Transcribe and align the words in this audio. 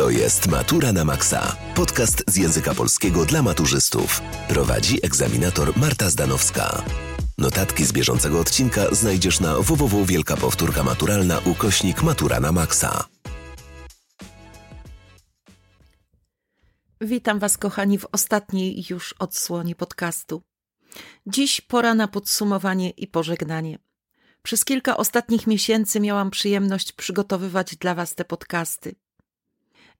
To 0.00 0.10
jest 0.10 0.48
Matura 0.48 0.92
na 0.92 1.04
Maxa. 1.04 1.56
Podcast 1.74 2.24
z 2.28 2.36
języka 2.36 2.74
polskiego 2.74 3.24
dla 3.24 3.42
maturzystów. 3.42 4.20
Prowadzi 4.48 5.06
egzaminator 5.06 5.76
Marta 5.76 6.10
Zdanowska. 6.10 6.84
Notatki 7.38 7.84
z 7.84 7.92
bieżącego 7.92 8.40
odcinka 8.40 8.94
znajdziesz 8.94 9.40
na 9.40 9.58
www 9.58 10.04
Wielka 10.04 10.36
Powtórka 10.36 10.82
Maturalna 10.82 11.38
ukośnik 11.38 12.02
Matura 12.02 12.40
na 12.40 12.52
Maxa. 12.52 13.04
Witam 17.00 17.38
Was, 17.38 17.58
kochani, 17.58 17.98
w 17.98 18.06
ostatniej 18.12 18.84
już 18.90 19.14
odsłonie 19.18 19.74
podcastu. 19.74 20.42
Dziś 21.26 21.60
pora 21.60 21.94
na 21.94 22.08
podsumowanie 22.08 22.90
i 22.90 23.06
pożegnanie. 23.06 23.78
Przez 24.42 24.64
kilka 24.64 24.96
ostatnich 24.96 25.46
miesięcy 25.46 26.00
miałam 26.00 26.30
przyjemność 26.30 26.92
przygotowywać 26.92 27.76
dla 27.76 27.94
Was 27.94 28.14
te 28.14 28.24
podcasty. 28.24 28.94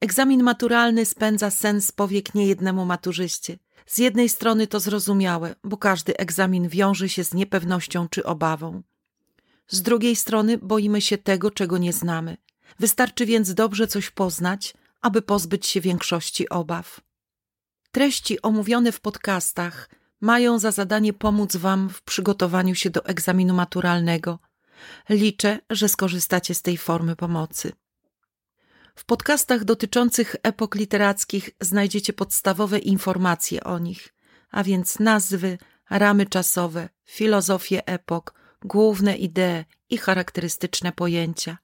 Egzamin 0.00 0.42
maturalny 0.42 1.06
spędza 1.06 1.50
sens 1.50 1.92
powiek 1.92 2.34
niejednemu 2.34 2.84
maturzyście. 2.84 3.58
Z 3.86 3.98
jednej 3.98 4.28
strony 4.28 4.66
to 4.66 4.80
zrozumiałe, 4.80 5.54
bo 5.64 5.76
każdy 5.76 6.16
egzamin 6.16 6.68
wiąże 6.68 7.08
się 7.08 7.24
z 7.24 7.34
niepewnością 7.34 8.08
czy 8.08 8.24
obawą. 8.24 8.82
Z 9.68 9.82
drugiej 9.82 10.16
strony 10.16 10.58
boimy 10.58 11.00
się 11.00 11.18
tego, 11.18 11.50
czego 11.50 11.78
nie 11.78 11.92
znamy. 11.92 12.36
Wystarczy 12.78 13.26
więc 13.26 13.54
dobrze 13.54 13.86
coś 13.86 14.10
poznać, 14.10 14.74
aby 15.00 15.22
pozbyć 15.22 15.66
się 15.66 15.80
większości 15.80 16.48
obaw. 16.48 17.00
Treści 17.92 18.42
omówione 18.42 18.92
w 18.92 19.00
podcastach 19.00 19.90
mają 20.20 20.58
za 20.58 20.70
zadanie 20.70 21.12
pomóc 21.12 21.56
Wam 21.56 21.88
w 21.88 22.02
przygotowaniu 22.02 22.74
się 22.74 22.90
do 22.90 23.04
egzaminu 23.04 23.54
maturalnego. 23.54 24.38
Liczę, 25.08 25.58
że 25.70 25.88
skorzystacie 25.88 26.54
z 26.54 26.62
tej 26.62 26.76
formy 26.76 27.16
pomocy. 27.16 27.72
W 29.00 29.04
podcastach 29.04 29.64
dotyczących 29.64 30.36
epok 30.42 30.74
literackich 30.74 31.50
znajdziecie 31.60 32.12
podstawowe 32.12 32.78
informacje 32.78 33.64
o 33.64 33.78
nich, 33.78 34.14
a 34.50 34.64
więc 34.64 34.98
nazwy, 34.98 35.58
ramy 35.90 36.26
czasowe, 36.26 36.88
filozofię 37.04 37.86
epok, 37.86 38.34
główne 38.64 39.16
idee 39.16 39.64
i 39.90 39.98
charakterystyczne 39.98 40.92
pojęcia. 40.92 41.58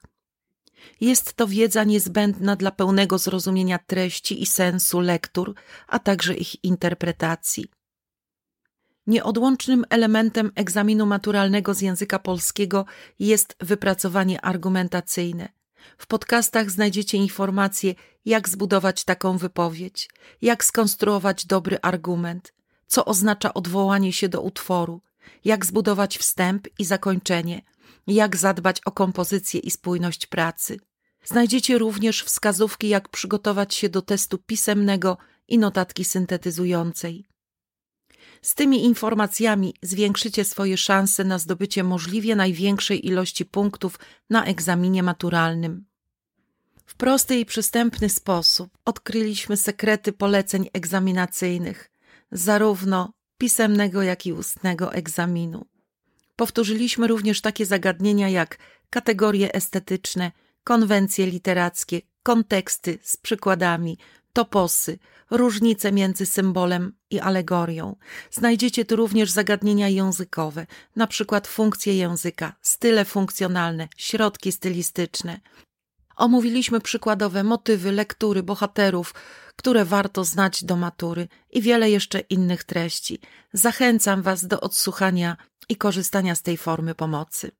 Jest 1.00 1.34
to 1.34 1.46
wiedza 1.46 1.84
niezbędna 1.84 2.56
dla 2.56 2.70
pełnego 2.70 3.18
zrozumienia 3.18 3.78
treści 3.78 4.42
i 4.42 4.46
sensu 4.46 5.00
lektur, 5.00 5.54
a 5.86 5.98
także 5.98 6.34
ich 6.34 6.64
interpretacji. 6.64 7.70
Nieodłącznym 9.06 9.84
elementem 9.90 10.52
egzaminu 10.54 11.06
maturalnego 11.06 11.74
z 11.74 11.80
języka 11.80 12.18
polskiego 12.18 12.84
jest 13.18 13.56
wypracowanie 13.60 14.40
argumentacyjne. 14.40 15.56
W 15.98 16.06
podcastach 16.06 16.70
znajdziecie 16.70 17.18
informacje, 17.18 17.94
jak 18.24 18.48
zbudować 18.48 19.04
taką 19.04 19.38
wypowiedź, 19.38 20.10
jak 20.42 20.64
skonstruować 20.64 21.46
dobry 21.46 21.78
argument, 21.82 22.54
co 22.86 23.04
oznacza 23.04 23.54
odwołanie 23.54 24.12
się 24.12 24.28
do 24.28 24.40
utworu, 24.40 25.00
jak 25.44 25.66
zbudować 25.66 26.18
wstęp 26.18 26.68
i 26.78 26.84
zakończenie, 26.84 27.62
jak 28.06 28.36
zadbać 28.36 28.80
o 28.84 28.92
kompozycję 28.92 29.60
i 29.60 29.70
spójność 29.70 30.26
pracy. 30.26 30.80
Znajdziecie 31.24 31.78
również 31.78 32.22
wskazówki, 32.22 32.88
jak 32.88 33.08
przygotować 33.08 33.74
się 33.74 33.88
do 33.88 34.02
testu 34.02 34.38
pisemnego 34.38 35.18
i 35.48 35.58
notatki 35.58 36.04
syntetyzującej. 36.04 37.26
Z 38.42 38.54
tymi 38.54 38.84
informacjami 38.84 39.74
zwiększycie 39.82 40.44
swoje 40.44 40.76
szanse 40.76 41.24
na 41.24 41.38
zdobycie 41.38 41.84
możliwie 41.84 42.36
największej 42.36 43.06
ilości 43.06 43.44
punktów 43.44 43.98
na 44.30 44.44
egzaminie 44.44 45.02
maturalnym. 45.02 45.84
W 46.86 46.94
prosty 46.94 47.38
i 47.38 47.46
przystępny 47.46 48.08
sposób 48.08 48.78
odkryliśmy 48.84 49.56
sekrety 49.56 50.12
poleceń 50.12 50.68
egzaminacyjnych, 50.72 51.90
zarówno 52.32 53.12
pisemnego, 53.38 54.02
jak 54.02 54.26
i 54.26 54.32
ustnego 54.32 54.92
egzaminu. 54.92 55.66
Powtórzyliśmy 56.36 57.06
również 57.06 57.40
takie 57.40 57.66
zagadnienia 57.66 58.28
jak 58.28 58.58
kategorie 58.90 59.52
estetyczne, 59.54 60.32
konwencje 60.64 61.26
literackie, 61.26 62.00
konteksty 62.26 62.98
z 63.02 63.16
przykładami, 63.16 63.98
toposy, 64.32 64.98
różnice 65.30 65.92
między 65.92 66.26
symbolem 66.26 66.92
i 67.10 67.20
alegorią. 67.20 67.96
Znajdziecie 68.30 68.84
tu 68.84 68.96
również 68.96 69.30
zagadnienia 69.30 69.88
językowe, 69.88 70.66
na 70.96 71.06
przykład 71.06 71.46
funkcje 71.46 71.96
języka, 71.96 72.52
style 72.62 73.04
funkcjonalne, 73.04 73.88
środki 73.96 74.52
stylistyczne. 74.52 75.40
Omówiliśmy 76.16 76.80
przykładowe 76.80 77.44
motywy, 77.44 77.92
lektury, 77.92 78.42
bohaterów, 78.42 79.14
które 79.56 79.84
warto 79.84 80.24
znać 80.24 80.64
do 80.64 80.76
matury 80.76 81.28
i 81.50 81.62
wiele 81.62 81.90
jeszcze 81.90 82.20
innych 82.20 82.64
treści. 82.64 83.20
Zachęcam 83.52 84.22
Was 84.22 84.46
do 84.46 84.60
odsłuchania 84.60 85.36
i 85.68 85.76
korzystania 85.76 86.34
z 86.34 86.42
tej 86.42 86.56
formy 86.56 86.94
pomocy. 86.94 87.50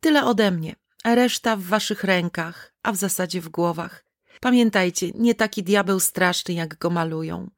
Tyle 0.00 0.24
ode 0.24 0.50
mnie. 0.50 0.76
Reszta 1.04 1.56
w 1.56 1.62
Waszych 1.62 2.04
rękach, 2.04 2.75
a 2.86 2.92
w 2.92 2.96
zasadzie 2.96 3.40
w 3.40 3.48
głowach. 3.48 4.04
Pamiętajcie, 4.40 5.10
nie 5.14 5.34
taki 5.34 5.62
diabeł 5.62 6.00
straszny, 6.00 6.54
jak 6.54 6.78
go 6.78 6.90
malują. 6.90 7.50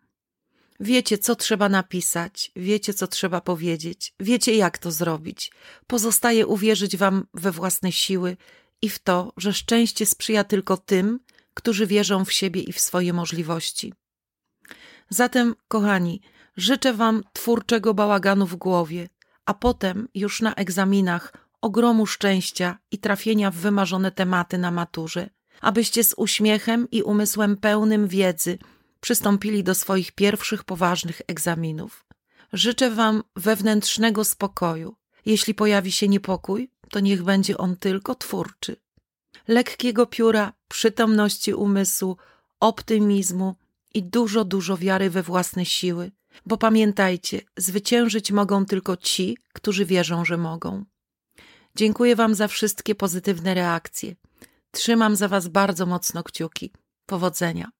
Wiecie, 0.80 1.18
co 1.18 1.36
trzeba 1.36 1.68
napisać, 1.68 2.52
wiecie, 2.56 2.94
co 2.94 3.06
trzeba 3.06 3.40
powiedzieć, 3.40 4.14
wiecie, 4.20 4.54
jak 4.54 4.78
to 4.78 4.92
zrobić. 4.92 5.52
Pozostaje 5.86 6.46
uwierzyć 6.46 6.96
wam 6.96 7.26
we 7.34 7.52
własne 7.52 7.92
siły 7.92 8.36
i 8.82 8.88
w 8.88 8.98
to, 8.98 9.32
że 9.36 9.52
szczęście 9.52 10.06
sprzyja 10.06 10.44
tylko 10.44 10.76
tym, 10.76 11.20
którzy 11.54 11.86
wierzą 11.86 12.24
w 12.24 12.32
siebie 12.32 12.60
i 12.60 12.72
w 12.72 12.80
swoje 12.80 13.12
możliwości. 13.12 13.94
Zatem, 15.08 15.54
kochani, 15.68 16.20
życzę 16.56 16.92
wam 16.92 17.24
twórczego 17.32 17.94
bałaganu 17.94 18.46
w 18.46 18.56
głowie, 18.56 19.08
a 19.44 19.54
potem 19.54 20.08
już 20.14 20.40
na 20.40 20.54
egzaminach 20.54 21.32
ogromu 21.60 22.06
szczęścia 22.06 22.78
i 22.90 22.98
trafienia 22.98 23.50
w 23.50 23.54
wymarzone 23.54 24.12
tematy 24.12 24.58
na 24.58 24.70
maturze 24.70 25.30
abyście 25.60 26.04
z 26.04 26.14
uśmiechem 26.16 26.90
i 26.90 27.02
umysłem 27.02 27.56
pełnym 27.56 28.08
wiedzy 28.08 28.58
przystąpili 29.00 29.64
do 29.64 29.74
swoich 29.74 30.12
pierwszych 30.12 30.64
poważnych 30.64 31.22
egzaminów. 31.26 32.06
Życzę 32.52 32.90
Wam 32.90 33.22
wewnętrznego 33.36 34.24
spokoju. 34.24 34.94
Jeśli 35.26 35.54
pojawi 35.54 35.92
się 35.92 36.08
niepokój, 36.08 36.70
to 36.90 37.00
niech 37.00 37.22
będzie 37.22 37.58
on 37.58 37.76
tylko 37.76 38.14
twórczy. 38.14 38.76
Lekkiego 39.48 40.06
pióra, 40.06 40.52
przytomności 40.68 41.54
umysłu, 41.54 42.16
optymizmu 42.60 43.54
i 43.94 44.02
dużo, 44.02 44.44
dużo 44.44 44.76
wiary 44.76 45.10
we 45.10 45.22
własne 45.22 45.64
siły, 45.64 46.10
bo 46.46 46.56
pamiętajcie, 46.56 47.40
zwyciężyć 47.56 48.32
mogą 48.32 48.66
tylko 48.66 48.96
ci, 48.96 49.38
którzy 49.52 49.84
wierzą, 49.84 50.24
że 50.24 50.36
mogą. 50.36 50.84
Dziękuję 51.78 52.16
Wam 52.16 52.34
za 52.34 52.48
wszystkie 52.48 52.94
pozytywne 52.94 53.54
reakcje. 53.54 54.14
Trzymam 54.70 55.16
za 55.16 55.28
Was 55.28 55.48
bardzo 55.48 55.86
mocno 55.86 56.22
kciuki. 56.22 56.72
Powodzenia. 57.06 57.70